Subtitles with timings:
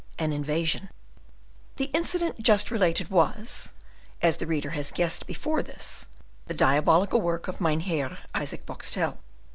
[0.17, 0.89] An Invasion
[1.75, 3.69] The incident just related was,
[4.19, 6.07] as the reader has guessed before this,
[6.47, 9.19] the diabolical work of Mynheer Isaac Boxtel.